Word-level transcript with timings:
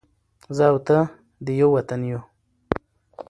زه 0.55 0.65
او 0.71 0.77
ته 0.87 0.97
دې 1.45 1.53
ېو 1.59 1.67
وطن 1.75 2.01
ېو 2.09 2.19